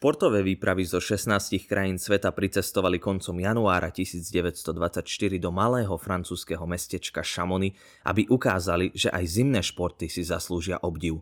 Športové 0.00 0.40
výpravy 0.40 0.88
zo 0.88 0.96
16 0.96 1.68
krajín 1.68 2.00
sveta 2.00 2.32
pricestovali 2.32 2.96
koncom 2.96 3.36
januára 3.36 3.92
1924 3.92 5.04
do 5.36 5.52
malého 5.52 5.92
francúzského 5.92 6.64
mestečka 6.64 7.20
Chamonix, 7.20 7.76
aby 8.08 8.24
ukázali, 8.32 8.96
že 8.96 9.12
aj 9.12 9.24
zimné 9.28 9.60
športy 9.60 10.08
si 10.08 10.24
zaslúžia 10.24 10.80
obdiv. 10.80 11.20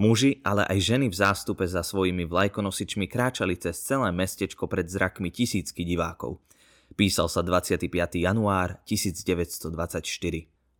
Muži, 0.00 0.40
ale 0.48 0.64
aj 0.64 0.96
ženy 0.96 1.12
v 1.12 1.16
zástupe 1.20 1.68
za 1.68 1.84
svojimi 1.84 2.24
vlajkonosičmi 2.24 3.04
kráčali 3.04 3.52
cez 3.60 3.84
celé 3.84 4.08
mestečko 4.16 4.64
pred 4.64 4.88
zrakmi 4.88 5.28
tisícky 5.28 5.84
divákov. 5.84 6.40
Písal 6.96 7.28
sa 7.28 7.44
25. 7.44 7.84
január 8.16 8.80
1924. 8.88 9.68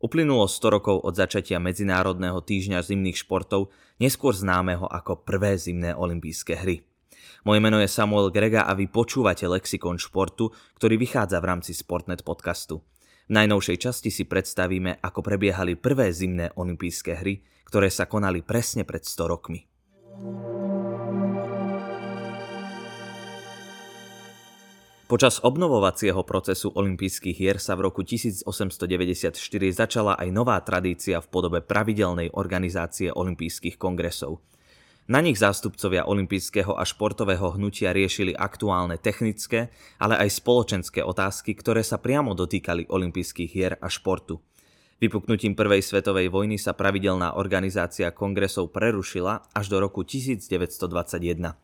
Uplynulo 0.00 0.48
100 0.48 0.72
rokov 0.72 1.04
od 1.04 1.12
začatia 1.12 1.60
Medzinárodného 1.60 2.40
týždňa 2.40 2.80
zimných 2.80 3.28
športov, 3.28 3.68
neskôr 4.00 4.32
známeho 4.32 4.88
ako 4.88 5.20
prvé 5.20 5.60
zimné 5.60 5.92
olympijské 5.92 6.64
hry. 6.64 6.95
Moje 7.46 7.62
meno 7.62 7.78
je 7.78 7.86
Samuel 7.86 8.34
Grega 8.34 8.66
a 8.66 8.74
vy 8.74 8.90
počúvate 8.90 9.46
Lexikon 9.46 10.02
športu, 10.02 10.50
ktorý 10.76 10.98
vychádza 10.98 11.38
v 11.38 11.48
rámci 11.48 11.72
Sportnet 11.78 12.26
podcastu. 12.26 12.82
V 13.26 13.34
najnovšej 13.34 13.82
časti 13.82 14.10
si 14.10 14.26
predstavíme, 14.26 15.02
ako 15.02 15.22
prebiehali 15.22 15.74
prvé 15.74 16.14
zimné 16.14 16.54
olympijské 16.54 17.18
hry, 17.18 17.42
ktoré 17.66 17.90
sa 17.90 18.06
konali 18.06 18.42
presne 18.42 18.86
pred 18.86 19.02
100 19.02 19.30
rokmi. 19.30 19.66
Počas 25.06 25.38
obnovovacieho 25.38 26.26
procesu 26.26 26.74
olympijských 26.74 27.38
hier 27.38 27.58
sa 27.62 27.78
v 27.78 27.86
roku 27.86 28.02
1894 28.02 29.38
začala 29.70 30.18
aj 30.18 30.28
nová 30.34 30.58
tradícia 30.66 31.22
v 31.22 31.30
podobe 31.30 31.62
pravidelnej 31.62 32.34
organizácie 32.34 33.14
olympijských 33.14 33.78
kongresov– 33.78 34.42
na 35.06 35.22
nich 35.22 35.38
zástupcovia 35.38 36.02
olympijského 36.02 36.74
a 36.74 36.82
športového 36.82 37.54
hnutia 37.54 37.94
riešili 37.94 38.34
aktuálne 38.34 38.98
technické, 38.98 39.70
ale 40.02 40.18
aj 40.18 40.42
spoločenské 40.42 40.98
otázky, 41.06 41.54
ktoré 41.54 41.86
sa 41.86 42.02
priamo 42.02 42.34
dotýkali 42.34 42.90
olympijských 42.90 43.50
hier 43.50 43.78
a 43.78 43.86
športu. 43.86 44.42
Vypuknutím 44.98 45.54
Prvej 45.54 45.84
svetovej 45.84 46.32
vojny 46.32 46.58
sa 46.58 46.74
pravidelná 46.74 47.38
organizácia 47.38 48.10
kongresov 48.10 48.74
prerušila 48.74 49.46
až 49.54 49.66
do 49.70 49.78
roku 49.78 50.02
1921. 50.02 51.54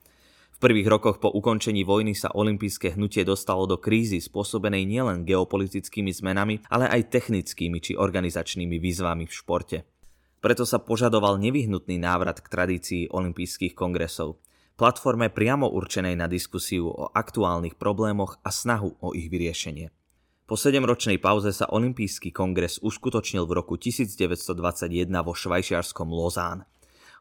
V 0.52 0.58
prvých 0.60 0.86
rokoch 0.86 1.18
po 1.18 1.32
ukončení 1.32 1.82
vojny 1.82 2.14
sa 2.14 2.30
olympijské 2.30 2.94
hnutie 2.94 3.26
dostalo 3.26 3.66
do 3.66 3.80
krízy 3.80 4.22
spôsobenej 4.22 4.86
nielen 4.86 5.26
geopolitickými 5.26 6.14
zmenami, 6.14 6.62
ale 6.70 6.86
aj 6.86 7.10
technickými 7.10 7.82
či 7.82 7.98
organizačnými 7.98 8.78
výzvami 8.78 9.26
v 9.26 9.34
športe. 9.34 9.91
Preto 10.42 10.66
sa 10.66 10.82
požadoval 10.82 11.38
nevyhnutný 11.38 12.02
návrat 12.02 12.42
k 12.42 12.50
tradícii 12.50 13.02
olympijských 13.14 13.78
kongresov, 13.78 14.42
platforme 14.74 15.30
priamo 15.30 15.70
určenej 15.70 16.18
na 16.18 16.26
diskusiu 16.26 16.90
o 16.90 17.14
aktuálnych 17.14 17.78
problémoch 17.78 18.42
a 18.42 18.50
snahu 18.50 18.98
o 18.98 19.14
ich 19.14 19.30
vyriešenie. 19.30 19.94
Po 20.42 20.58
7-ročnej 20.58 21.22
pauze 21.22 21.54
sa 21.54 21.70
Olympijský 21.70 22.28
kongres 22.28 22.82
uskutočnil 22.82 23.46
v 23.48 23.52
roku 23.56 23.80
1921 23.80 25.08
vo 25.24 25.32
švajčiarskom 25.32 26.12
Lozán. 26.12 26.68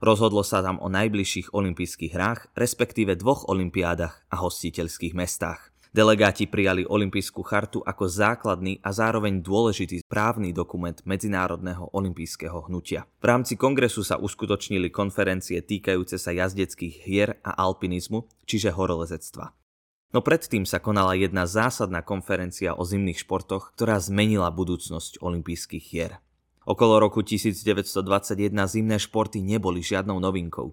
Rozhodlo 0.03 0.44
sa 0.44 0.66
tam 0.66 0.81
o 0.83 0.89
najbližších 0.91 1.56
olympijských 1.56 2.11
hrách, 2.11 2.52
respektíve 2.58 3.16
dvoch 3.16 3.47
olympiádach 3.47 4.28
a 4.33 4.35
hostiteľských 4.41 5.16
mestách. 5.16 5.70
Delegáti 5.92 6.47
prijali 6.47 6.88
Olympijskú 6.88 7.44
chartu 7.44 7.84
ako 7.84 8.08
základný 8.08 8.80
a 8.80 8.95
zároveň 8.95 9.44
dôležitý 9.44 10.08
právny 10.08 10.56
dokument 10.56 10.95
Medzinárodného 11.03 11.92
olympijského 11.92 12.72
hnutia. 12.72 13.03
V 13.20 13.25
rámci 13.28 13.59
kongresu 13.59 14.00
sa 14.00 14.16
uskutočnili 14.16 14.88
konferencie 14.88 15.59
týkajúce 15.59 16.16
sa 16.16 16.31
jazdeckých 16.31 16.95
hier 17.03 17.30
a 17.44 17.59
alpinizmu, 17.59 18.23
čiže 18.47 18.72
horolezectva. 18.72 19.52
No 20.16 20.24
predtým 20.24 20.63
sa 20.63 20.79
konala 20.79 21.12
jedna 21.19 21.44
zásadná 21.44 22.00
konferencia 22.00 22.72
o 22.72 22.88
zimných 22.88 23.28
športoch, 23.28 23.75
ktorá 23.75 24.00
zmenila 24.00 24.47
budúcnosť 24.47 25.19
olympijských 25.19 25.85
hier. 25.91 26.23
Okolo 26.63 27.03
roku 27.03 27.19
1921 27.19 28.56
zimné 28.63 28.96
športy 28.96 29.44
neboli 29.44 29.84
žiadnou 29.84 30.23
novinkou. 30.23 30.72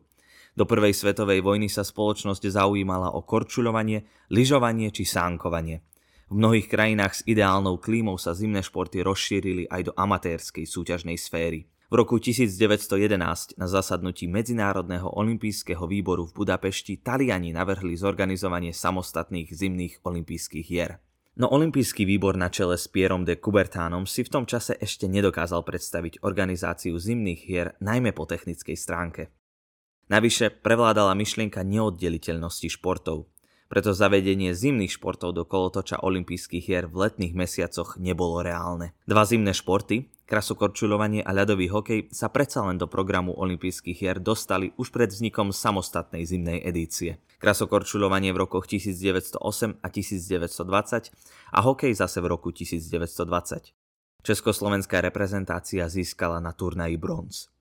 Do 0.58 0.66
prvej 0.66 0.90
svetovej 0.90 1.38
vojny 1.38 1.70
sa 1.70 1.86
spoločnosť 1.86 2.50
zaujímala 2.50 3.14
o 3.14 3.22
korčuľovanie, 3.22 4.26
lyžovanie 4.34 4.90
či 4.90 5.06
sánkovanie. 5.06 5.86
V 6.26 6.34
mnohých 6.34 6.66
krajinách 6.66 7.22
s 7.22 7.24
ideálnou 7.30 7.78
klímou 7.78 8.18
sa 8.18 8.34
zimné 8.34 8.66
športy 8.66 9.06
rozšírili 9.06 9.70
aj 9.70 9.82
do 9.86 9.92
amatérskej 9.94 10.66
súťažnej 10.66 11.14
sféry. 11.14 11.70
V 11.86 11.94
roku 11.94 12.18
1911 12.18 13.54
na 13.54 13.70
zasadnutí 13.70 14.26
Medzinárodného 14.26 15.06
olympijského 15.14 15.86
výboru 15.86 16.26
v 16.26 16.42
Budapešti 16.42 17.06
Taliani 17.06 17.54
navrhli 17.54 17.94
zorganizovanie 17.94 18.74
samostatných 18.74 19.54
zimných 19.54 20.02
olympijských 20.02 20.66
hier. 20.66 20.98
No 21.38 21.54
olympijský 21.54 22.02
výbor 22.02 22.34
na 22.34 22.50
čele 22.50 22.74
s 22.74 22.90
Pierom 22.90 23.22
de 23.22 23.38
Kubertánom 23.38 24.10
si 24.10 24.26
v 24.26 24.32
tom 24.34 24.42
čase 24.42 24.74
ešte 24.74 25.06
nedokázal 25.06 25.62
predstaviť 25.62 26.26
organizáciu 26.26 26.98
zimných 26.98 27.40
hier 27.46 27.78
najmä 27.78 28.10
po 28.10 28.26
technickej 28.26 28.74
stránke. 28.74 29.30
Navyše 30.08 30.64
prevládala 30.64 31.12
myšlienka 31.12 31.60
neoddeliteľnosti 31.68 32.72
športov, 32.72 33.28
preto 33.68 33.92
zavedenie 33.92 34.56
zimných 34.56 34.96
športov 34.96 35.36
do 35.36 35.44
kolotoča 35.44 36.00
olympijských 36.00 36.64
hier 36.64 36.88
v 36.88 37.04
letných 37.04 37.36
mesiacoch 37.36 38.00
nebolo 38.00 38.40
reálne. 38.40 38.96
Dva 39.04 39.28
zimné 39.28 39.52
športy, 39.52 40.08
krasokorčuľovanie 40.24 41.20
a 41.20 41.30
ľadový 41.36 41.68
hokej 41.68 42.08
sa 42.08 42.32
predsa 42.32 42.64
len 42.64 42.80
do 42.80 42.88
programu 42.88 43.36
olympijských 43.36 44.00
hier 44.00 44.16
dostali 44.16 44.72
už 44.80 44.88
pred 44.96 45.12
vznikom 45.12 45.52
samostatnej 45.52 46.24
zimnej 46.24 46.64
edície. 46.64 47.20
Krasokorčuľovanie 47.44 48.32
v 48.32 48.48
rokoch 48.48 48.64
1908 48.64 49.84
a 49.84 49.88
1920 49.92 51.12
a 51.52 51.58
hokej 51.60 51.92
zase 51.92 52.18
v 52.24 52.26
roku 52.32 52.48
1920. 52.48 53.76
Československá 54.24 55.04
reprezentácia 55.04 55.84
získala 55.84 56.40
na 56.40 56.56
turnaji 56.56 56.96
bronz. 56.96 57.52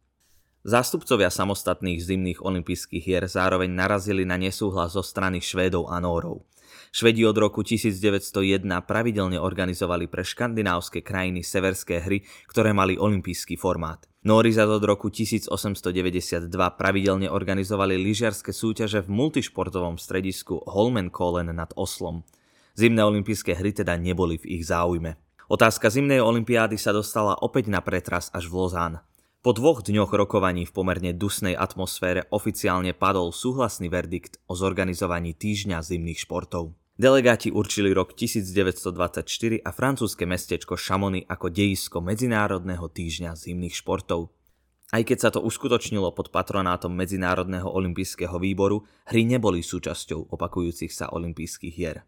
Zástupcovia 0.68 1.32
samostatných 1.32 2.04
zimných 2.04 2.44
olympijských 2.44 3.00
hier 3.00 3.24
zároveň 3.24 3.72
narazili 3.72 4.28
na 4.28 4.36
nesúhlas 4.36 5.00
zo 5.00 5.04
strany 5.06 5.40
Švédov 5.40 5.88
a 5.88 5.96
Nórov. 6.04 6.44
Švedi 6.92 7.24
od 7.24 7.40
roku 7.40 7.64
1901 7.64 8.68
pravidelne 8.84 9.40
organizovali 9.40 10.12
pre 10.12 10.28
škandinávske 10.28 11.08
krajiny 11.08 11.40
severské 11.40 12.04
hry, 12.04 12.20
ktoré 12.52 12.76
mali 12.76 13.00
olympijský 13.00 13.56
formát. 13.56 14.04
Nóri 14.28 14.52
za 14.52 14.68
od 14.68 14.84
roku 14.84 15.08
1892 15.08 16.52
pravidelne 16.76 17.32
organizovali 17.32 17.96
lyžiarske 17.96 18.52
súťaže 18.52 19.08
v 19.08 19.10
multišportovom 19.24 19.96
stredisku 19.96 20.68
Holmenkollen 20.68 21.48
nad 21.48 21.72
Oslom. 21.80 22.28
Zimné 22.76 23.08
olympijské 23.08 23.56
hry 23.56 23.72
teda 23.72 23.96
neboli 23.96 24.36
v 24.36 24.60
ich 24.60 24.68
záujme. 24.68 25.16
Otázka 25.48 25.88
zimnej 25.88 26.20
olympiády 26.20 26.76
sa 26.76 26.92
dostala 26.92 27.40
opäť 27.40 27.72
na 27.72 27.80
pretras 27.80 28.28
až 28.36 28.52
v 28.52 28.68
Lozán. 28.68 29.00
Po 29.48 29.56
dvoch 29.56 29.80
dňoch 29.80 30.12
rokovaní 30.12 30.68
v 30.68 30.76
pomerne 30.76 31.16
dusnej 31.16 31.56
atmosfére 31.56 32.28
oficiálne 32.36 32.92
padol 32.92 33.32
súhlasný 33.32 33.88
verdikt 33.88 34.44
o 34.52 34.60
zorganizovaní 34.60 35.32
týždňa 35.40 35.80
zimných 35.88 36.20
športov. 36.20 36.76
Delegáti 37.00 37.48
určili 37.56 37.96
rok 37.96 38.12
1924 38.12 39.24
a 39.64 39.72
francúzske 39.72 40.28
mestečko 40.28 40.76
Chamonix 40.76 41.24
ako 41.32 41.48
dejisko 41.48 42.04
Medzinárodného 42.04 42.92
týždňa 42.92 43.40
zimných 43.40 43.72
športov. 43.72 44.36
Aj 44.92 45.08
keď 45.08 45.16
sa 45.16 45.30
to 45.32 45.40
uskutočnilo 45.40 46.12
pod 46.12 46.28
patronátom 46.36 46.92
Medzinárodného 46.92 47.72
olympijského 47.72 48.36
výboru, 48.44 48.84
hry 49.08 49.24
neboli 49.24 49.64
súčasťou 49.64 50.28
opakujúcich 50.28 50.92
sa 50.92 51.08
olympijských 51.16 51.72
hier. 51.72 52.04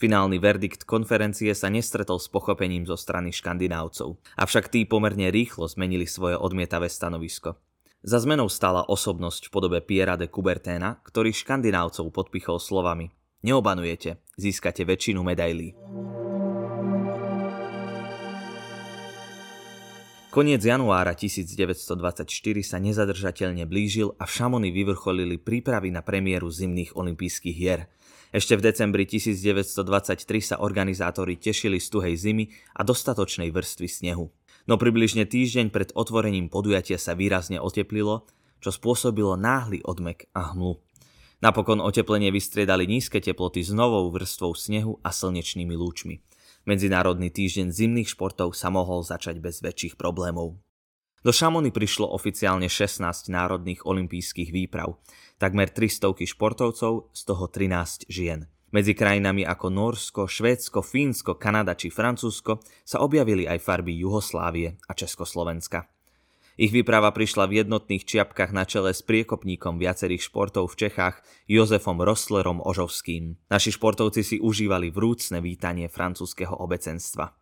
Finálny 0.00 0.40
verdikt 0.40 0.88
konferencie 0.88 1.52
sa 1.52 1.68
nestretol 1.68 2.16
s 2.16 2.32
pochopením 2.32 2.88
zo 2.88 2.96
strany 2.96 3.36
škandinávcov, 3.36 4.16
avšak 4.40 4.72
tí 4.72 4.88
pomerne 4.88 5.28
rýchlo 5.28 5.68
zmenili 5.68 6.08
svoje 6.08 6.40
odmietavé 6.40 6.88
stanovisko. 6.88 7.60
Za 8.00 8.24
zmenou 8.24 8.48
stala 8.48 8.80
osobnosť 8.88 9.46
v 9.46 9.52
podobe 9.52 9.78
Piera 9.84 10.16
de 10.16 10.24
Couberténa, 10.24 11.04
ktorý 11.04 11.36
škandinávcov 11.36 12.16
podpichol 12.16 12.56
slovami 12.56 13.12
Neobanujete, 13.44 14.24
získate 14.40 14.88
väčšinu 14.88 15.20
medailí. 15.20 15.76
Koniec 20.32 20.64
januára 20.64 21.12
1924 21.12 22.24
sa 22.64 22.80
nezadržateľne 22.80 23.68
blížil 23.68 24.16
a 24.16 24.24
v 24.24 24.32
Šamony 24.32 24.72
vyvrcholili 24.72 25.36
prípravy 25.36 25.92
na 25.92 26.00
premiéru 26.00 26.48
zimných 26.48 26.96
olympijských 26.96 27.52
hier– 27.52 27.84
ešte 28.30 28.54
v 28.54 28.62
decembri 28.62 29.10
1923 29.10 30.22
sa 30.38 30.56
organizátori 30.62 31.34
tešili 31.34 31.82
z 31.82 31.86
tuhej 31.90 32.14
zimy 32.14 32.44
a 32.78 32.86
dostatočnej 32.86 33.50
vrstvy 33.50 33.88
snehu. 33.90 34.30
No 34.70 34.78
približne 34.78 35.26
týždeň 35.26 35.74
pred 35.74 35.90
otvorením 35.98 36.46
podujatia 36.46 36.94
sa 36.94 37.18
výrazne 37.18 37.58
oteplilo, 37.58 38.30
čo 38.62 38.70
spôsobilo 38.70 39.34
náhly 39.34 39.82
odmek 39.82 40.30
a 40.30 40.54
hmlu. 40.54 40.78
Napokon 41.42 41.82
oteplenie 41.82 42.30
vystriedali 42.30 42.86
nízke 42.86 43.18
teploty 43.18 43.66
s 43.66 43.74
novou 43.74 44.06
vrstvou 44.14 44.54
snehu 44.54 45.00
a 45.02 45.10
slnečnými 45.10 45.74
lúčmi. 45.74 46.22
Medzinárodný 46.68 47.32
týždeň 47.32 47.72
zimných 47.72 48.12
športov 48.12 48.52
sa 48.52 48.68
mohol 48.68 49.00
začať 49.02 49.40
bez 49.40 49.64
väčších 49.64 49.96
problémov. 49.96 50.60
Do 51.20 51.36
Šamony 51.36 51.68
prišlo 51.68 52.08
oficiálne 52.08 52.64
16 52.64 53.04
národných 53.28 53.84
olympijských 53.84 54.56
výprav, 54.56 54.96
takmer 55.36 55.68
300 55.68 56.16
športovcov, 56.16 57.12
z 57.12 57.22
toho 57.28 57.44
13 57.44 58.08
žien. 58.08 58.48
Medzi 58.72 58.96
krajinami 58.96 59.44
ako 59.44 59.68
Norsko, 59.68 60.24
Švédsko, 60.24 60.80
Fínsko, 60.80 61.36
Kanada 61.36 61.76
či 61.76 61.92
Francúzsko 61.92 62.64
sa 62.88 63.04
objavili 63.04 63.44
aj 63.44 63.60
farby 63.60 64.00
Juhoslávie 64.00 64.80
a 64.88 64.92
Československa. 64.96 65.92
Ich 66.56 66.72
výprava 66.72 67.12
prišla 67.12 67.48
v 67.52 67.64
jednotných 67.64 68.04
čiapkách 68.04 68.56
na 68.56 68.64
čele 68.64 68.96
s 68.96 69.04
priekopníkom 69.04 69.76
viacerých 69.76 70.24
športov 70.24 70.72
v 70.72 70.88
Čechách 70.88 71.20
Jozefom 71.44 72.00
Rostlerom 72.00 72.64
Ožovským. 72.64 73.36
Naši 73.52 73.76
športovci 73.76 74.24
si 74.24 74.36
užívali 74.40 74.88
vrúcne 74.88 75.44
vítanie 75.44 75.88
francúzského 75.92 76.56
obecenstva. 76.56 77.39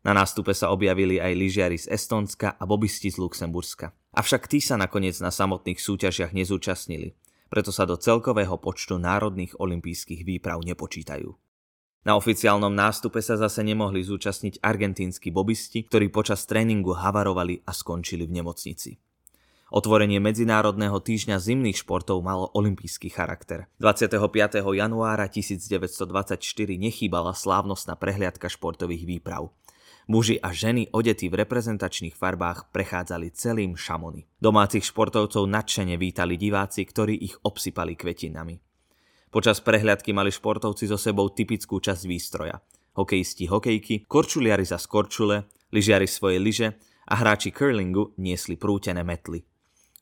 Na 0.00 0.16
nástupe 0.16 0.56
sa 0.56 0.72
objavili 0.72 1.20
aj 1.20 1.32
lyžiari 1.36 1.76
z 1.76 1.92
Estonska 1.92 2.56
a 2.56 2.64
bobisti 2.64 3.12
z 3.12 3.20
Luxemburska. 3.20 3.92
Avšak 4.16 4.48
tí 4.48 4.58
sa 4.64 4.80
nakoniec 4.80 5.16
na 5.20 5.28
samotných 5.28 5.76
súťažiach 5.76 6.32
nezúčastnili 6.32 7.12
preto 7.50 7.74
sa 7.74 7.82
do 7.82 7.98
celkového 7.98 8.54
počtu 8.62 8.96
národných 8.96 9.58
olympijských 9.58 10.22
výprav 10.22 10.62
nepočítajú. 10.62 11.34
Na 12.06 12.16
oficiálnom 12.16 12.72
nástupe 12.72 13.20
sa 13.20 13.36
zase 13.36 13.60
nemohli 13.60 14.00
zúčastniť 14.00 14.64
argentínsky 14.64 15.28
bobisti, 15.28 15.84
ktorí 15.84 16.08
počas 16.08 16.48
tréningu 16.48 16.96
havarovali 16.96 17.60
a 17.68 17.76
skončili 17.76 18.24
v 18.24 18.40
nemocnici. 18.40 18.96
Otvorenie 19.70 20.18
Medzinárodného 20.18 20.98
týždňa 20.98 21.38
zimných 21.38 21.84
športov 21.86 22.24
malo 22.24 22.50
olimpijský 22.56 23.12
charakter. 23.12 23.70
25. 23.78 24.18
januára 24.64 25.30
1924 25.30 26.40
nechýbala 26.74 27.36
slávnostná 27.36 27.94
prehliadka 27.94 28.50
športových 28.50 29.06
výprav. 29.06 29.52
Muži 30.10 30.42
a 30.42 30.50
ženy 30.50 30.90
odetí 30.90 31.30
v 31.30 31.46
reprezentačných 31.46 32.18
farbách 32.18 32.74
prechádzali 32.74 33.30
celým 33.30 33.78
Šamony. 33.78 34.26
Domácich 34.42 34.82
športovcov 34.82 35.46
nadšene 35.46 35.94
vítali 35.94 36.34
diváci, 36.34 36.82
ktorí 36.82 37.14
ich 37.14 37.38
obsypali 37.46 37.94
kvetinami. 37.94 38.58
Počas 39.30 39.62
prehľadky 39.62 40.10
mali 40.10 40.34
športovci 40.34 40.90
so 40.90 40.98
sebou 40.98 41.30
typickú 41.30 41.78
časť 41.78 42.10
výstroja. 42.10 42.58
Hokejisti 42.98 43.46
hokejky, 43.46 44.10
korčuliari 44.10 44.66
za 44.66 44.82
skorčule, 44.82 45.46
lyžiari 45.70 46.10
svoje 46.10 46.42
lyže 46.42 46.74
a 47.06 47.14
hráči 47.14 47.54
curlingu 47.54 48.10
niesli 48.18 48.58
prútené 48.58 49.06
metly. 49.06 49.46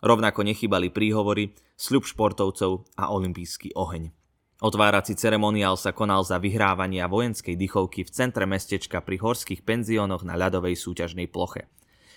Rovnako 0.01 0.41
nechybali 0.41 0.89
príhovory, 0.89 1.53
sľub 1.77 2.09
športovcov 2.09 2.97
a 2.97 3.13
olimpijský 3.13 3.77
oheň. 3.77 4.18
Otvárací 4.59 5.15
ceremoniál 5.15 5.79
sa 5.79 5.95
konal 5.95 6.27
za 6.27 6.43
vyhrávania 6.43 7.07
vojenskej 7.07 7.55
dychovky 7.55 8.03
v 8.03 8.11
centre 8.11 8.43
mestečka 8.43 8.99
pri 8.99 9.23
horských 9.23 9.63
penziónoch 9.63 10.27
na 10.27 10.35
ľadovej 10.35 10.75
súťažnej 10.75 11.31
ploche. 11.31 11.71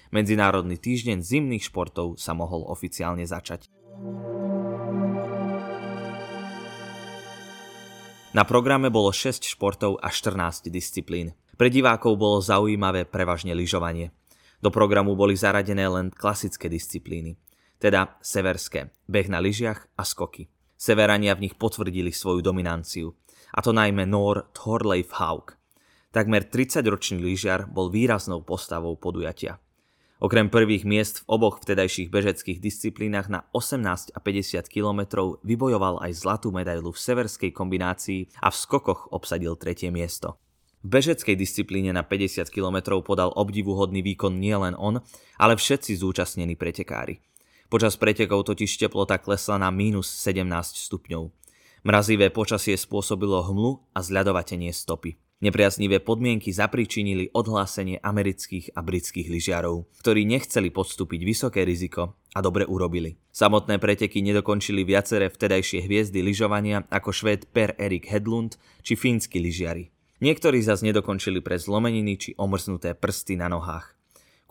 Medzinárodný 0.10 0.82
týždeň 0.82 1.22
zimných 1.22 1.70
športov 1.70 2.18
sa 2.18 2.34
mohol 2.34 2.66
oficiálne 2.66 3.22
začať. 3.30 3.70
Na 8.34 8.42
programe 8.42 8.90
bolo 8.90 9.14
6 9.14 9.46
športov 9.46 10.02
a 10.02 10.10
14 10.10 10.66
disciplín. 10.74 11.38
Pre 11.62 11.70
divákov 11.70 12.18
bolo 12.18 12.42
zaujímavé 12.42 13.06
prevažne 13.06 13.54
lyžovanie. 13.54 14.10
Do 14.66 14.74
programu 14.74 15.14
boli 15.14 15.38
zaradené 15.38 15.86
len 15.86 16.10
klasické 16.10 16.74
disciplíny, 16.74 17.38
teda 17.78 18.18
severské, 18.26 18.90
beh 19.06 19.30
na 19.30 19.38
lyžiach 19.38 19.94
a 19.94 20.02
skoky. 20.02 20.50
Severania 20.82 21.38
v 21.38 21.46
nich 21.46 21.54
potvrdili 21.54 22.10
svoju 22.10 22.42
dominanciu, 22.42 23.14
a 23.54 23.62
to 23.62 23.70
najmä 23.70 24.10
Nor 24.10 24.50
Thorleif 24.50 25.14
Haug. 25.14 25.54
Takmer 26.10 26.50
30-ročný 26.50 27.22
lyžiar 27.22 27.70
bol 27.70 27.94
výraznou 27.94 28.42
postavou 28.42 28.98
podujatia. 28.98 29.62
Okrem 30.18 30.50
prvých 30.50 30.82
miest 30.82 31.22
v 31.22 31.38
oboch 31.38 31.62
vtedajších 31.62 32.10
bežeckých 32.10 32.58
disciplínach 32.58 33.30
na 33.30 33.46
18 33.54 34.10
a 34.10 34.20
50 34.26 34.66
kilometrov 34.66 35.38
vybojoval 35.46 36.02
aj 36.02 36.18
zlatú 36.18 36.50
medailu 36.50 36.90
v 36.90 36.98
severskej 36.98 37.54
kombinácii 37.54 38.42
a 38.42 38.50
v 38.50 38.58
skokoch 38.58 39.14
obsadil 39.14 39.54
tretie 39.62 39.94
miesto. 39.94 40.42
V 40.82 40.98
bežeckej 40.98 41.38
disciplíne 41.38 41.94
na 41.94 42.02
50 42.02 42.50
km 42.50 42.98
podal 43.06 43.30
obdivuhodný 43.38 44.02
výkon 44.02 44.34
nielen 44.42 44.74
on, 44.82 44.98
ale 45.38 45.54
všetci 45.54 45.94
zúčastnení 45.94 46.58
pretekári. 46.58 47.22
Počas 47.72 47.96
pretekov 47.96 48.52
totiž 48.52 48.84
teplota 48.84 49.16
klesla 49.16 49.56
na 49.56 49.72
mínus 49.72 50.12
17 50.28 50.44
stupňov. 50.92 51.32
Mrazivé 51.88 52.28
počasie 52.28 52.76
spôsobilo 52.76 53.40
hmlu 53.48 53.80
a 53.96 54.04
zľadovatenie 54.04 54.76
stopy. 54.76 55.16
Nepriaznivé 55.40 56.04
podmienky 56.04 56.52
zapričinili 56.52 57.32
odhlásenie 57.32 58.04
amerických 58.04 58.76
a 58.76 58.84
britských 58.84 59.32
lyžiarov, 59.32 59.88
ktorí 60.04 60.28
nechceli 60.28 60.68
podstúpiť 60.68 61.24
vysoké 61.24 61.64
riziko 61.64 62.20
a 62.36 62.44
dobre 62.44 62.68
urobili. 62.68 63.16
Samotné 63.32 63.80
preteky 63.80 64.20
nedokončili 64.20 64.84
viaceré 64.84 65.32
vtedajšie 65.32 65.88
hviezdy 65.88 66.20
lyžovania 66.28 66.84
ako 66.92 67.16
švéd 67.16 67.56
Per 67.56 67.80
Erik 67.80 68.12
Hedlund 68.12 68.60
či 68.84 69.00
fínsky 69.00 69.40
lyžiari. 69.40 69.96
Niektorí 70.20 70.60
zas 70.60 70.84
nedokončili 70.84 71.40
pre 71.40 71.56
zlomeniny 71.56 72.20
či 72.20 72.30
omrznuté 72.36 73.00
prsty 73.00 73.40
na 73.40 73.48
nohách. 73.48 74.01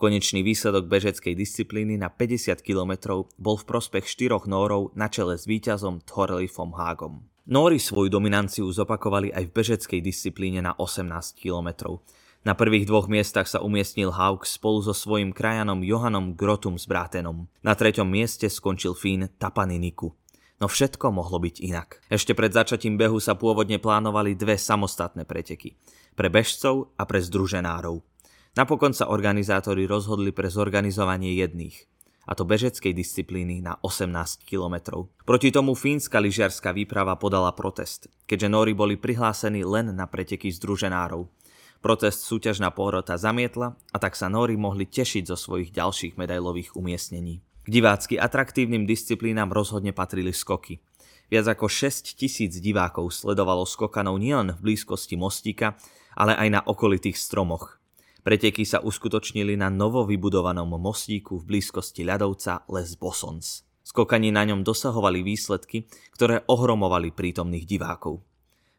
Konečný 0.01 0.41
výsledok 0.41 0.89
bežeckej 0.89 1.37
disciplíny 1.37 1.93
na 1.93 2.09
50 2.09 2.65
km 2.65 3.21
bol 3.37 3.53
v 3.53 3.69
prospech 3.69 4.09
štyroch 4.09 4.49
Nórov 4.49 4.97
na 4.97 5.05
čele 5.13 5.37
s 5.37 5.45
víťazom 5.45 6.01
Thorleifom 6.09 6.73
Hágom. 6.73 7.29
Nóri 7.45 7.77
svoju 7.77 8.09
dominanciu 8.09 8.65
zopakovali 8.73 9.29
aj 9.29 9.45
v 9.45 9.53
bežeckej 9.53 10.01
disciplíne 10.01 10.65
na 10.65 10.73
18 10.73 11.05
km. 11.37 12.01
Na 12.41 12.57
prvých 12.57 12.89
dvoch 12.89 13.05
miestach 13.05 13.45
sa 13.45 13.61
umiestnil 13.61 14.09
Haug 14.09 14.41
spolu 14.41 14.81
so 14.81 14.97
svojím 14.97 15.29
krajanom 15.37 15.85
Johanom 15.85 16.33
Grotum 16.33 16.81
z 16.81 16.89
Brátenom. 16.89 17.45
Na 17.61 17.77
treťom 17.77 18.09
mieste 18.09 18.49
skončil 18.49 18.97
Fín 18.97 19.29
Tapani 19.37 19.77
Niku. 19.77 20.17
No 20.57 20.65
všetko 20.65 21.13
mohlo 21.13 21.37
byť 21.37 21.61
inak. 21.61 22.01
Ešte 22.09 22.33
pred 22.33 22.49
začatím 22.49 22.97
behu 22.97 23.21
sa 23.21 23.37
pôvodne 23.37 23.77
plánovali 23.77 24.33
dve 24.33 24.57
samostatné 24.57 25.29
preteky. 25.29 25.77
Pre 26.17 26.25
bežcov 26.33 26.89
a 26.97 27.05
pre 27.05 27.21
združenárov. 27.21 28.10
Napokon 28.51 28.91
sa 28.91 29.07
organizátori 29.07 29.87
rozhodli 29.87 30.35
pre 30.35 30.51
zorganizovanie 30.51 31.39
jedných, 31.39 31.87
a 32.27 32.35
to 32.35 32.43
bežeckej 32.43 32.91
disciplíny 32.91 33.63
na 33.63 33.79
18 33.79 34.43
kilometrov. 34.43 35.07
Proti 35.23 35.55
tomu 35.55 35.71
fínska 35.71 36.19
lyžiarská 36.19 36.75
výprava 36.75 37.15
podala 37.15 37.55
protest, 37.55 38.11
keďže 38.27 38.51
Nóri 38.51 38.75
boli 38.75 38.99
prihlásení 38.99 39.63
len 39.63 39.95
na 39.95 40.03
preteky 40.03 40.51
združenárov. 40.51 41.31
Protest 41.79 42.27
súťažná 42.27 42.75
porota 42.75 43.15
zamietla 43.15 43.79
a 43.87 43.97
tak 44.03 44.19
sa 44.19 44.27
Nóri 44.27 44.59
mohli 44.59 44.83
tešiť 44.83 45.31
zo 45.31 45.39
svojich 45.39 45.71
ďalších 45.71 46.19
medailových 46.19 46.75
umiestnení. 46.75 47.39
K 47.63 47.67
divácky 47.71 48.19
atraktívnym 48.19 48.83
disciplínam 48.83 49.47
rozhodne 49.55 49.95
patrili 49.95 50.35
skoky. 50.35 50.83
Viac 51.31 51.55
ako 51.55 51.71
6 51.71 52.19
tisíc 52.19 52.59
divákov 52.59 53.15
sledovalo 53.15 53.63
skokanov 53.63 54.19
nielen 54.19 54.59
v 54.59 54.75
blízkosti 54.75 55.15
mostíka, 55.15 55.79
ale 56.19 56.35
aj 56.35 56.47
na 56.51 56.61
okolitých 56.67 57.15
stromoch. 57.15 57.80
Preteky 58.21 58.69
sa 58.69 58.85
uskutočnili 58.85 59.57
na 59.57 59.73
novo 59.73 60.05
vybudovanom 60.05 60.77
mostíku 60.77 61.41
v 61.41 61.57
blízkosti 61.57 62.05
ľadovca 62.05 62.69
Les 62.69 62.93
Bossons. 62.93 63.65
Skokani 63.81 64.29
na 64.29 64.45
ňom 64.45 64.61
dosahovali 64.61 65.25
výsledky, 65.25 65.89
ktoré 66.13 66.45
ohromovali 66.45 67.09
prítomných 67.09 67.65
divákov. 67.65 68.21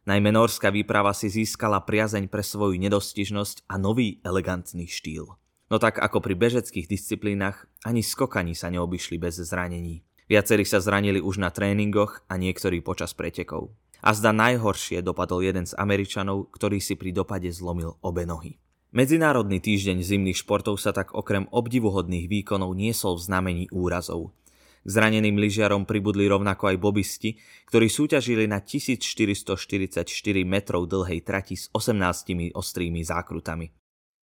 Najmä 0.07 0.31
norská 0.31 0.71
výprava 0.71 1.11
si 1.11 1.27
získala 1.27 1.83
priazeň 1.83 2.31
pre 2.31 2.47
svoju 2.47 2.79
nedostižnosť 2.79 3.67
a 3.67 3.83
nový 3.83 4.23
elegantný 4.23 4.87
štýl. 4.87 5.35
No 5.67 5.77
tak 5.83 5.99
ako 5.99 6.23
pri 6.23 6.39
bežeckých 6.39 6.87
disciplínach, 6.87 7.67
ani 7.83 8.07
skokani 8.07 8.55
sa 8.55 8.71
neobyšli 8.71 9.19
bez 9.19 9.43
zranení. 9.43 10.07
Viacerí 10.31 10.63
sa 10.63 10.79
zranili 10.79 11.19
už 11.19 11.43
na 11.43 11.51
tréningoch 11.51 12.23
a 12.31 12.39
niektorí 12.39 12.79
počas 12.79 13.11
pretekov. 13.11 13.75
A 14.07 14.15
zda 14.15 14.31
najhoršie 14.31 15.03
dopadol 15.03 15.43
jeden 15.43 15.67
z 15.67 15.75
Američanov, 15.75 16.55
ktorý 16.55 16.79
si 16.79 16.95
pri 16.95 17.11
dopade 17.11 17.51
zlomil 17.51 17.99
obe 18.07 18.23
nohy. 18.23 18.62
Medzinárodný 18.93 19.57
týždeň 19.57 20.05
zimných 20.05 20.45
športov 20.45 20.77
sa 20.77 20.93
tak 20.93 21.17
okrem 21.17 21.49
obdivuhodných 21.49 22.29
výkonov 22.29 22.77
niesol 22.77 23.17
v 23.17 23.25
znamení 23.25 23.65
úrazov. 23.73 24.37
Zraneným 24.85 25.41
lyžiarom 25.41 25.89
pribudli 25.89 26.29
rovnako 26.29 26.69
aj 26.69 26.77
bobisti, 26.77 27.41
ktorí 27.73 27.89
súťažili 27.89 28.45
na 28.45 28.61
1444 28.61 30.05
metrov 30.45 30.85
dlhej 30.93 31.25
trati 31.25 31.57
s 31.57 31.73
18 31.73 32.53
ostrými 32.53 33.01
zákrutami. 33.01 33.73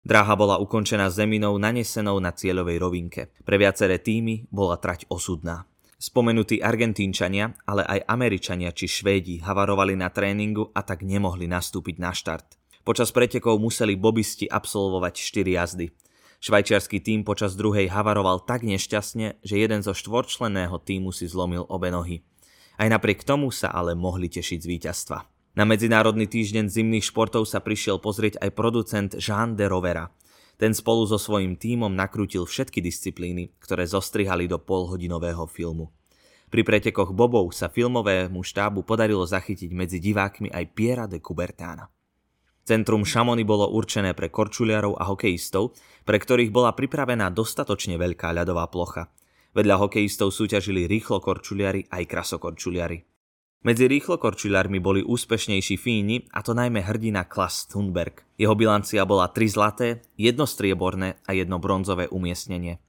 Dráha 0.05 0.37
bola 0.37 0.61
ukončená 0.61 1.09
zeminou 1.09 1.57
nanesenou 1.57 2.21
na 2.21 2.37
cieľovej 2.37 2.77
rovinke. 2.85 3.33
Pre 3.41 3.57
viaceré 3.57 3.97
týmy 3.97 4.45
bola 4.53 4.77
trať 4.77 5.09
osudná. 5.09 5.65
Spomenutí 5.97 6.61
Argentínčania, 6.61 7.57
ale 7.65 7.89
aj 7.89 8.05
Američania 8.13 8.77
či 8.77 8.85
Švédi 8.85 9.41
havarovali 9.41 9.97
na 9.97 10.13
tréningu 10.13 10.69
a 10.77 10.85
tak 10.85 11.01
nemohli 11.01 11.49
nastúpiť 11.49 11.97
na 11.97 12.13
štart. 12.13 12.60
Počas 12.81 13.13
pretekov 13.13 13.61
museli 13.61 13.93
bobisti 13.93 14.49
absolvovať 14.49 15.15
4 15.21 15.57
jazdy. 15.57 15.87
Švajčiarsky 16.41 17.05
tým 17.05 17.21
počas 17.21 17.53
druhej 17.53 17.93
havaroval 17.93 18.41
tak 18.49 18.65
nešťastne, 18.65 19.45
že 19.45 19.61
jeden 19.61 19.85
zo 19.85 19.93
štvorčlenného 19.93 20.81
týmu 20.81 21.13
si 21.13 21.29
zlomil 21.29 21.69
obe 21.69 21.93
nohy. 21.93 22.25
Aj 22.81 22.89
napriek 22.89 23.29
tomu 23.29 23.53
sa 23.53 23.69
ale 23.69 23.93
mohli 23.93 24.33
tešiť 24.33 24.59
z 24.65 24.71
víťazstva. 24.73 25.19
Na 25.53 25.69
Medzinárodný 25.69 26.25
týždeň 26.25 26.73
zimných 26.73 27.13
športov 27.13 27.45
sa 27.45 27.61
prišiel 27.61 28.01
pozrieť 28.01 28.41
aj 28.41 28.51
producent 28.57 29.13
Jean 29.21 29.53
de 29.53 29.69
Rovera. 29.69 30.09
Ten 30.57 30.73
spolu 30.73 31.05
so 31.05 31.21
svojím 31.21 31.61
tímom 31.61 31.93
nakrútil 31.93 32.49
všetky 32.49 32.81
disciplíny, 32.81 33.53
ktoré 33.61 33.85
zostrihali 33.85 34.49
do 34.49 34.57
polhodinového 34.57 35.45
filmu. 35.45 35.93
Pri 36.49 36.65
pretekoch 36.65 37.13
bobov 37.13 37.53
sa 37.53 37.69
filmovému 37.69 38.41
štábu 38.41 38.81
podarilo 38.89 39.29
zachytiť 39.29 39.69
medzi 39.77 40.01
divákmi 40.01 40.49
aj 40.49 40.65
Piera 40.73 41.05
de 41.05 41.21
Coubertána. 41.21 41.85
Centrum 42.65 43.03
Šamony 43.03 43.43
bolo 43.43 43.69
určené 43.73 44.13
pre 44.13 44.29
korčuliarov 44.29 45.01
a 45.01 45.09
hokejistov, 45.09 45.75
pre 46.05 46.21
ktorých 46.21 46.53
bola 46.55 46.77
pripravená 46.77 47.33
dostatočne 47.33 47.97
veľká 47.97 48.31
ľadová 48.37 48.69
plocha. 48.69 49.09
Vedľa 49.51 49.83
hokejistov 49.83 50.31
súťažili 50.31 50.87
rýchlo 50.87 51.19
korčuliari 51.19 51.89
aj 51.91 52.07
krasokorčuliari. 52.07 53.03
Medzi 53.61 53.93
rýchlo 53.93 54.17
korčuliarmi 54.17 54.81
boli 54.81 55.05
úspešnejší 55.05 55.77
Fíni, 55.77 56.25
a 56.33 56.41
to 56.41 56.57
najmä 56.57 56.81
hrdina 56.81 57.29
Klas 57.29 57.69
Thunberg. 57.69 58.25
Jeho 58.41 58.57
bilancia 58.57 59.05
bola 59.05 59.29
tri 59.29 59.53
zlaté, 59.53 60.01
jedno 60.17 60.49
strieborné 60.49 61.21
a 61.29 61.37
jedno 61.37 61.61
bronzové 61.61 62.09
umiestnenie. 62.09 62.81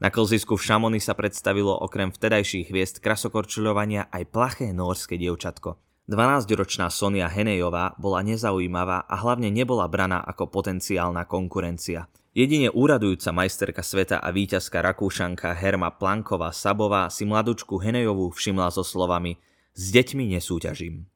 Na 0.00 0.08
klzisku 0.08 0.56
v 0.56 0.64
Šamony 0.64 0.98
sa 0.98 1.12
predstavilo 1.12 1.76
okrem 1.76 2.10
vtedajších 2.10 2.72
hviezd 2.72 3.04
krasokorčuľovania 3.04 4.08
aj 4.08 4.22
plaché 4.32 4.72
norské 4.72 5.20
dievčatko. 5.20 5.76
12-ročná 6.10 6.90
Sonia 6.90 7.30
Henejová 7.30 7.94
bola 7.94 8.26
nezaujímavá 8.26 9.06
a 9.06 9.14
hlavne 9.14 9.46
nebola 9.46 9.86
braná 9.86 10.18
ako 10.18 10.50
potenciálna 10.50 11.22
konkurencia. 11.22 12.10
Jedine 12.34 12.66
úradujúca 12.66 13.30
majsterka 13.30 13.78
sveta 13.78 14.18
a 14.18 14.34
víťazka 14.34 14.82
Rakúšanka 14.82 15.54
Herma 15.54 15.94
Planková 15.94 16.50
Sabová 16.50 17.06
si 17.14 17.22
mladučku 17.22 17.78
Henejovú 17.78 18.34
všimla 18.34 18.74
so 18.74 18.82
slovami 18.82 19.38
S 19.78 19.94
deťmi 19.94 20.34
nesúťažím. 20.34 21.06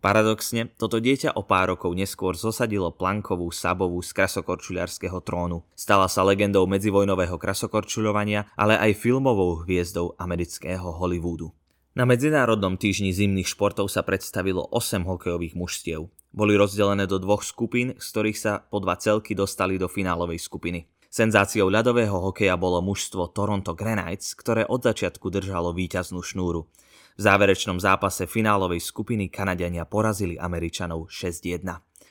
Paradoxne, 0.00 0.72
toto 0.80 0.96
dieťa 0.96 1.36
o 1.36 1.44
pár 1.44 1.76
rokov 1.76 1.92
neskôr 1.92 2.32
zosadilo 2.32 2.88
Plankovú 2.88 3.52
Sabovú 3.52 4.00
z 4.00 4.16
krasokorčuľarského 4.16 5.20
trónu. 5.20 5.60
Stala 5.76 6.08
sa 6.08 6.24
legendou 6.24 6.64
medzivojnového 6.64 7.36
krasokorčuľovania, 7.36 8.48
ale 8.56 8.80
aj 8.80 8.96
filmovou 8.96 9.60
hviezdou 9.60 10.16
amerického 10.16 10.88
Hollywoodu. 10.88 11.52
Na 11.92 12.08
Medzinárodnom 12.08 12.80
týždni 12.80 13.12
zimných 13.12 13.52
športov 13.52 13.92
sa 13.92 14.00
predstavilo 14.00 14.64
8 14.72 15.04
hokejových 15.04 15.52
mužstiev. 15.52 16.08
Boli 16.32 16.56
rozdelené 16.56 17.04
do 17.04 17.20
dvoch 17.20 17.44
skupín, 17.44 17.92
z 18.00 18.06
ktorých 18.08 18.38
sa 18.40 18.64
po 18.64 18.80
dva 18.80 18.96
celky 18.96 19.36
dostali 19.36 19.76
do 19.76 19.92
finálovej 19.92 20.40
skupiny. 20.40 20.88
Senzáciou 21.12 21.68
ľadového 21.68 22.16
hokeja 22.16 22.56
bolo 22.56 22.80
mužstvo 22.80 23.28
Toronto 23.36 23.76
Granites, 23.76 24.32
ktoré 24.32 24.64
od 24.64 24.80
začiatku 24.80 25.28
držalo 25.28 25.76
víťaznú 25.76 26.24
šnúru. 26.24 26.64
V 27.12 27.20
záverečnom 27.20 27.76
zápase 27.76 28.24
finálovej 28.24 28.80
skupiny 28.80 29.28
Kanadiania 29.28 29.84
porazili 29.84 30.40
Američanov 30.40 31.12
6-1. 31.12 31.60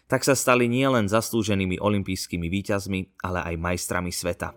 Tak 0.05 0.21
sa 0.21 0.37
stali 0.37 0.69
nielen 0.69 1.09
zaslúženými 1.09 1.81
olympijskými 1.81 2.45
víťazmi, 2.53 3.25
ale 3.25 3.49
aj 3.49 3.55
majstrami 3.57 4.13
sveta. 4.13 4.53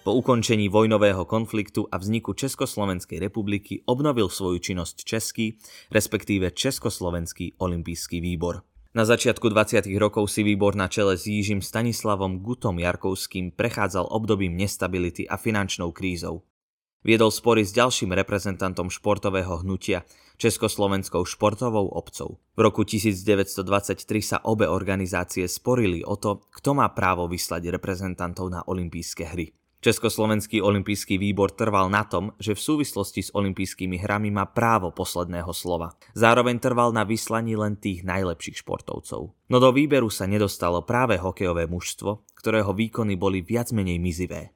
Po 0.00 0.16
ukončení 0.16 0.72
vojnového 0.72 1.28
konfliktu 1.28 1.84
a 1.92 2.00
vzniku 2.00 2.32
Československej 2.32 3.20
republiky 3.20 3.84
obnovil 3.84 4.32
svoju 4.32 4.56
činnosť 4.56 5.04
Český, 5.04 5.60
respektíve 5.92 6.56
Československý 6.56 7.60
olympijský 7.60 8.24
výbor. 8.24 8.64
Na 8.96 9.04
začiatku 9.04 9.52
20. 9.52 9.84
rokov 10.00 10.32
si 10.32 10.40
výbor 10.40 10.72
na 10.72 10.88
čele 10.88 11.20
s 11.20 11.28
Jížim 11.28 11.60
Stanislavom 11.60 12.40
Gutom 12.40 12.80
Jarkovským 12.80 13.52
prechádzal 13.52 14.08
obdobím 14.08 14.56
nestability 14.56 15.28
a 15.28 15.36
finančnou 15.36 15.92
krízou. 15.92 16.48
Viedol 17.04 17.28
spory 17.28 17.68
s 17.68 17.76
ďalším 17.76 18.16
reprezentantom 18.16 18.88
športového 18.88 19.60
hnutia, 19.60 20.08
Československou 20.40 21.28
športovou 21.28 21.92
obcov. 21.92 22.40
V 22.56 22.60
roku 22.64 22.88
1923 22.88 24.00
sa 24.24 24.40
obe 24.48 24.64
organizácie 24.64 25.44
sporili 25.44 26.00
o 26.00 26.16
to, 26.16 26.48
kto 26.48 26.72
má 26.72 26.88
právo 26.88 27.28
vyslať 27.28 27.68
reprezentantov 27.68 28.48
na 28.48 28.64
olympijské 28.64 29.28
hry. 29.28 29.59
Československý 29.80 30.60
olimpijský 30.60 31.16
výbor 31.16 31.56
trval 31.56 31.88
na 31.88 32.04
tom, 32.04 32.36
že 32.36 32.52
v 32.52 32.60
súvislosti 32.60 33.24
s 33.24 33.32
olympijskými 33.32 33.96
hrami 33.96 34.28
má 34.28 34.44
právo 34.44 34.92
posledného 34.92 35.48
slova. 35.56 35.96
Zároveň 36.12 36.60
trval 36.60 36.92
na 36.92 37.08
vyslaní 37.08 37.56
len 37.56 37.80
tých 37.80 38.04
najlepších 38.04 38.60
športovcov. 38.60 39.32
No 39.32 39.56
do 39.56 39.70
výberu 39.72 40.12
sa 40.12 40.28
nedostalo 40.28 40.84
práve 40.84 41.16
hokejové 41.16 41.64
mužstvo, 41.64 42.28
ktorého 42.36 42.76
výkony 42.76 43.16
boli 43.16 43.40
viac 43.40 43.72
menej 43.72 43.96
mizivé. 43.96 44.52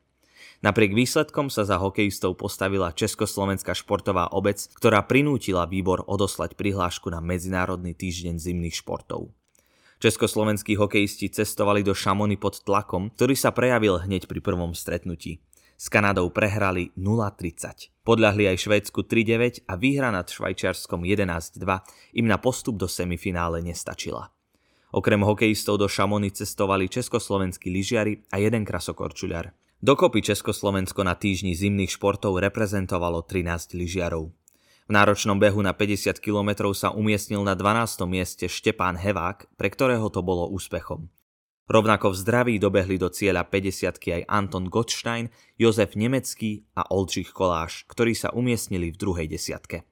Napriek 0.60 0.92
výsledkom 0.92 1.48
sa 1.52 1.64
za 1.64 1.76
hokejistov 1.76 2.40
postavila 2.40 2.92
Československá 2.92 3.76
športová 3.76 4.32
obec, 4.32 4.64
ktorá 4.76 5.04
prinútila 5.04 5.64
výbor 5.64 6.04
odoslať 6.04 6.56
prihlášku 6.56 7.08
na 7.08 7.24
Medzinárodný 7.24 7.96
týždeň 7.96 8.40
zimných 8.40 8.76
športov. 8.80 9.32
Československí 10.04 10.76
hokejisti 10.76 11.32
cestovali 11.32 11.80
do 11.80 11.96
Šamony 11.96 12.37
pod 12.37 12.61
tlakom, 12.61 13.08
ktorý 13.16 13.32
sa 13.32 13.56
prejavil 13.56 14.04
hneď 14.04 14.28
pri 14.28 14.44
prvom 14.44 14.76
stretnutí. 14.76 15.40
S 15.80 15.88
Kanadou 15.88 16.28
prehrali 16.28 16.92
0-30. 16.92 17.88
Podľahli 18.04 18.52
aj 18.52 18.68
Švédsku 18.68 19.08
3-9 19.08 19.64
a 19.64 19.80
výhra 19.80 20.12
nad 20.12 20.28
Švajčiarskom 20.28 21.08
11-2 21.08 22.20
im 22.20 22.26
na 22.28 22.37
postup 22.37 22.76
do 22.76 22.84
semifinále 22.84 23.64
nestačila. 23.64 24.28
Okrem 24.92 25.25
hokejistov 25.25 25.80
do 25.80 25.88
Šamony 25.88 26.37
cestovali 26.37 26.92
československí 26.92 27.73
lyžiari 27.73 28.28
a 28.28 28.44
jeden 28.44 28.68
krasokorčuľar. 28.68 29.56
Dokopy 29.80 30.20
Československo 30.20 31.00
na 31.00 31.16
týždni 31.16 31.56
zimných 31.56 31.96
športov 31.96 32.44
reprezentovalo 32.44 33.25
13 33.25 33.73
lyžiarov. 33.73 34.37
V 34.84 34.92
náročnom 34.92 35.40
behu 35.40 35.64
na 35.64 35.72
50 35.72 36.20
km 36.20 36.68
sa 36.76 36.92
umiestnil 36.92 37.40
na 37.40 37.56
12. 37.56 38.04
mieste 38.04 38.52
Štepán 38.52 39.00
Hevák, 39.00 39.56
pre 39.56 39.72
ktorého 39.72 40.12
to 40.12 40.20
bolo 40.20 40.44
úspechom. 40.52 41.08
Rovnako 41.64 42.12
v 42.12 42.16
zdraví 42.20 42.54
dobehli 42.60 43.00
do 43.00 43.08
cieľa 43.08 43.48
50 43.48 43.96
aj 43.96 44.22
Anton 44.28 44.68
Gottstein, 44.68 45.32
Jozef 45.56 45.96
Nemecký 45.96 46.68
a 46.76 46.84
Oldřich 46.92 47.32
Koláš, 47.32 47.88
ktorí 47.88 48.12
sa 48.12 48.28
umiestnili 48.36 48.92
v 48.92 49.00
druhej 49.00 49.24
desiatke. 49.24 49.88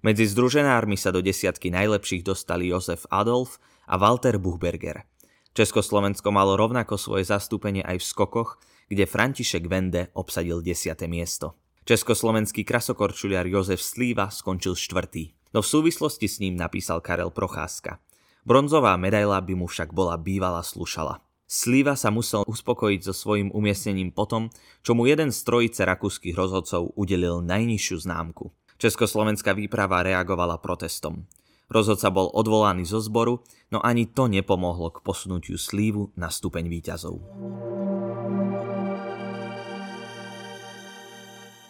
Medzi 0.00 0.24
združenármi 0.24 0.96
sa 0.96 1.12
do 1.12 1.20
desiatky 1.20 1.68
najlepších 1.68 2.24
dostali 2.24 2.72
Jozef 2.72 3.04
Adolf 3.12 3.60
a 3.84 4.00
Walter 4.00 4.40
Buchberger. 4.40 5.04
Československo 5.52 6.32
malo 6.32 6.56
rovnako 6.56 6.96
svoje 6.96 7.28
zastúpenie 7.28 7.84
aj 7.84 8.00
v 8.00 8.08
skokoch, 8.08 8.56
kde 8.88 9.04
František 9.04 9.68
Vende 9.68 10.08
obsadil 10.16 10.64
10. 10.64 10.96
miesto. 11.12 11.60
Československý 11.84 12.64
krasokorčuliar 12.64 13.44
Jozef 13.44 13.76
Slíva 13.84 14.32
skončil 14.32 14.72
štvrtý. 14.72 15.36
No 15.52 15.60
v 15.60 15.68
súvislosti 15.68 16.24
s 16.24 16.40
ním 16.40 16.56
napísal 16.56 17.04
Karel 17.04 17.28
Procházka. 17.28 18.00
Bronzová 18.48 18.96
medaila 18.96 19.36
by 19.44 19.52
mu 19.52 19.68
však 19.68 19.92
bola 19.92 20.16
bývala 20.16 20.64
slušala. 20.64 21.20
Slíva 21.44 21.92
sa 21.92 22.08
musel 22.08 22.40
uspokojiť 22.48 23.00
so 23.04 23.12
svojím 23.12 23.52
umiestnením 23.52 24.16
potom, 24.16 24.48
čo 24.80 24.96
mu 24.96 25.04
jeden 25.04 25.28
z 25.28 25.36
trojice 25.44 25.84
rakúskych 25.84 26.32
rozhodcov 26.32 26.96
udelil 26.96 27.44
najnižšiu 27.44 27.96
známku. 28.00 28.48
Československá 28.80 29.52
výprava 29.52 30.00
reagovala 30.00 30.56
protestom. 30.56 31.28
Rozhodca 31.68 32.08
bol 32.08 32.32
odvolaný 32.32 32.88
zo 32.88 32.96
zboru, 33.04 33.44
no 33.68 33.84
ani 33.84 34.08
to 34.08 34.24
nepomohlo 34.24 34.88
k 34.88 35.04
posunutiu 35.04 35.60
slívu 35.60 36.16
na 36.16 36.32
stupeň 36.32 36.64
výťazov. 36.64 37.20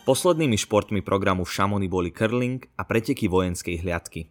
Poslednými 0.05 0.61
športmi 0.61 1.01
programu 1.01 1.49
v 1.49 1.53
Šamony 1.57 1.89
boli 1.89 2.13
curling 2.13 2.61
a 2.77 2.85
preteky 2.85 3.25
vojenskej 3.25 3.81
hliadky. 3.81 4.29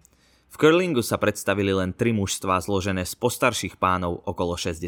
V 0.54 0.56
curlingu 0.62 1.02
sa 1.02 1.18
predstavili 1.18 1.74
len 1.74 1.98
tri 1.98 2.14
mužstvá 2.14 2.62
zložené 2.62 3.02
z 3.10 3.18
postarších 3.18 3.82
pánov 3.82 4.22
okolo 4.22 4.54
60 4.54 4.86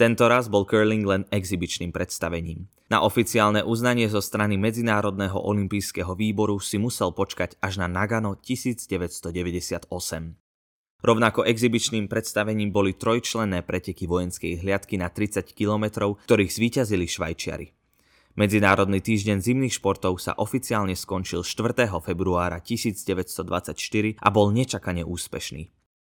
Tento 0.00 0.24
raz 0.32 0.48
bol 0.48 0.64
curling 0.64 1.04
len 1.04 1.28
exibičným 1.28 1.92
predstavením. 1.92 2.72
Na 2.88 3.04
oficiálne 3.04 3.60
uznanie 3.68 4.08
zo 4.08 4.24
strany 4.24 4.56
Medzinárodného 4.56 5.36
olympijského 5.36 6.16
výboru 6.16 6.56
si 6.56 6.80
musel 6.80 7.12
počkať 7.12 7.60
až 7.60 7.76
na 7.76 7.84
Nagano 7.84 8.32
1998. 8.32 9.92
Rovnako 11.04 11.44
exibičným 11.44 12.08
predstavením 12.08 12.72
boli 12.72 12.96
trojčlenné 12.96 13.60
preteky 13.60 14.08
vojenskej 14.08 14.64
hliadky 14.64 14.96
na 14.96 15.12
30 15.12 15.52
km, 15.52 16.16
ktorých 16.24 16.48
zvíťazili 16.48 17.04
Švajčiari. 17.04 17.75
Medzinárodný 18.36 19.00
týždeň 19.00 19.40
zimných 19.40 19.80
športov 19.80 20.20
sa 20.20 20.36
oficiálne 20.36 20.92
skončil 20.92 21.40
4. 21.40 21.88
februára 22.04 22.60
1924 22.60 23.72
a 24.20 24.28
bol 24.28 24.52
nečakane 24.52 25.00
úspešný. 25.08 25.72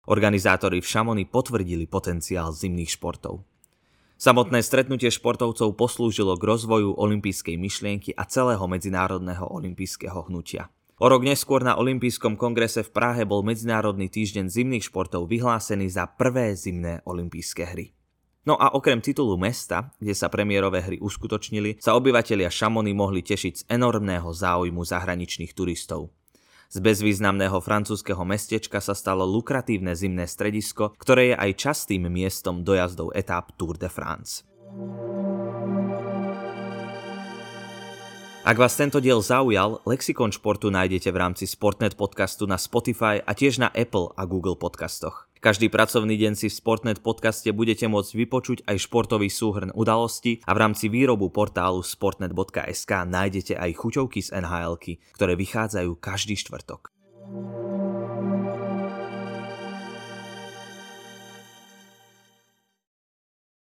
Organizátori 0.08 0.80
v 0.80 0.88
Šamoni 0.88 1.28
potvrdili 1.28 1.84
potenciál 1.84 2.56
zimných 2.56 2.96
športov. 2.96 3.44
Samotné 4.16 4.64
stretnutie 4.64 5.12
športovcov 5.12 5.76
poslúžilo 5.76 6.40
k 6.40 6.56
rozvoju 6.56 6.96
olympijskej 6.96 7.60
myšlienky 7.60 8.16
a 8.16 8.24
celého 8.24 8.64
medzinárodného 8.64 9.44
olympijského 9.52 10.32
hnutia. 10.32 10.72
O 10.96 11.12
rok 11.12 11.20
neskôr 11.20 11.60
na 11.60 11.76
Olympijskom 11.76 12.40
kongrese 12.40 12.80
v 12.80 12.96
Prahe 12.96 13.28
bol 13.28 13.44
Medzinárodný 13.44 14.08
týždeň 14.08 14.48
zimných 14.48 14.88
športov 14.88 15.28
vyhlásený 15.28 15.92
za 15.92 16.08
prvé 16.08 16.56
zimné 16.56 17.04
olympijské 17.04 17.76
hry. 17.76 17.92
No 18.46 18.54
a 18.54 18.70
okrem 18.78 19.02
titulu 19.02 19.34
mesta, 19.34 19.90
kde 19.98 20.14
sa 20.14 20.30
premiérové 20.30 20.78
hry 20.78 20.96
uskutočnili, 21.02 21.82
sa 21.82 21.98
obyvatelia 21.98 22.46
Šamony 22.46 22.94
mohli 22.94 23.26
tešiť 23.26 23.54
z 23.58 23.62
enormného 23.66 24.30
záujmu 24.30 24.86
zahraničných 24.86 25.50
turistov. 25.50 26.14
Z 26.70 26.78
bezvýznamného 26.78 27.58
francúzského 27.58 28.22
mestečka 28.22 28.78
sa 28.78 28.94
stalo 28.94 29.26
lukratívne 29.26 29.94
zimné 29.98 30.30
stredisko, 30.30 30.94
ktoré 30.94 31.34
je 31.34 31.36
aj 31.38 31.50
častým 31.58 32.06
miestom 32.06 32.62
dojazdov 32.62 33.14
etáp 33.18 33.50
Tour 33.58 33.78
de 33.78 33.90
France. 33.90 34.46
Ak 38.46 38.54
vás 38.54 38.78
tento 38.78 39.02
diel 39.02 39.18
zaujal, 39.18 39.82
Lexikon 39.82 40.30
športu 40.30 40.70
nájdete 40.70 41.10
v 41.10 41.18
rámci 41.18 41.50
Sportnet 41.50 41.98
podcastu 41.98 42.46
na 42.46 42.54
Spotify 42.62 43.18
a 43.18 43.34
tiež 43.34 43.58
na 43.58 43.74
Apple 43.74 44.14
a 44.14 44.22
Google 44.22 44.54
podcastoch. 44.54 45.25
Každý 45.46 45.70
pracovný 45.70 46.18
deň 46.18 46.34
si 46.34 46.50
v 46.50 46.58
Sportnet 46.58 46.98
podcaste 47.06 47.46
budete 47.54 47.86
môcť 47.86 48.18
vypočuť 48.18 48.58
aj 48.66 48.82
športový 48.82 49.30
súhrn 49.30 49.70
udalosti 49.78 50.42
a 50.42 50.50
v 50.50 50.58
rámci 50.58 50.90
výrobu 50.90 51.30
portálu 51.30 51.86
sportnet.sk 51.86 52.90
nájdete 53.06 53.54
aj 53.54 53.70
chuťovky 53.78 54.26
z 54.26 54.42
nhl 54.42 54.74
ktoré 55.14 55.38
vychádzajú 55.38 56.02
každý 56.02 56.34
štvrtok. 56.34 56.95